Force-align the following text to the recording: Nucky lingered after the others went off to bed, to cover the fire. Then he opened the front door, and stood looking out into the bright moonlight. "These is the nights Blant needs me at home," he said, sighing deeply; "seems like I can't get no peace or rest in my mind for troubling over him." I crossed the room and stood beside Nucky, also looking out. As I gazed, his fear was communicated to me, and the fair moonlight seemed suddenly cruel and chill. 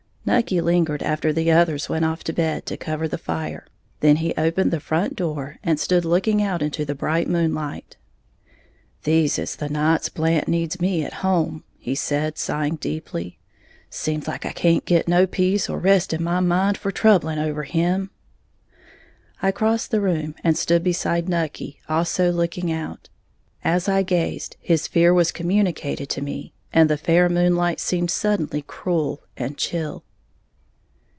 Nucky 0.23 0.61
lingered 0.61 1.01
after 1.01 1.33
the 1.33 1.51
others 1.51 1.89
went 1.89 2.05
off 2.05 2.23
to 2.25 2.31
bed, 2.31 2.67
to 2.67 2.77
cover 2.77 3.07
the 3.07 3.17
fire. 3.17 3.65
Then 4.01 4.17
he 4.17 4.35
opened 4.37 4.69
the 4.69 4.79
front 4.79 5.15
door, 5.15 5.57
and 5.63 5.79
stood 5.79 6.05
looking 6.05 6.43
out 6.43 6.61
into 6.61 6.85
the 6.85 6.93
bright 6.93 7.27
moonlight. 7.27 7.97
"These 9.03 9.39
is 9.39 9.55
the 9.55 9.67
nights 9.67 10.09
Blant 10.09 10.47
needs 10.47 10.79
me 10.79 11.03
at 11.03 11.15
home," 11.15 11.63
he 11.79 11.95
said, 11.95 12.37
sighing 12.37 12.75
deeply; 12.75 13.39
"seems 13.89 14.27
like 14.27 14.45
I 14.45 14.51
can't 14.51 14.85
get 14.85 15.07
no 15.07 15.25
peace 15.25 15.67
or 15.67 15.79
rest 15.79 16.13
in 16.13 16.23
my 16.23 16.39
mind 16.39 16.77
for 16.77 16.91
troubling 16.91 17.39
over 17.39 17.63
him." 17.63 18.11
I 19.41 19.49
crossed 19.49 19.89
the 19.89 20.01
room 20.01 20.35
and 20.43 20.55
stood 20.55 20.83
beside 20.83 21.29
Nucky, 21.29 21.79
also 21.89 22.31
looking 22.31 22.71
out. 22.71 23.09
As 23.63 23.89
I 23.89 24.03
gazed, 24.03 24.55
his 24.59 24.87
fear 24.87 25.15
was 25.15 25.31
communicated 25.31 26.09
to 26.11 26.21
me, 26.21 26.53
and 26.71 26.91
the 26.91 26.95
fair 26.97 27.27
moonlight 27.27 27.79
seemed 27.79 28.11
suddenly 28.11 28.61
cruel 28.61 29.23
and 29.35 29.57
chill. 29.57 30.03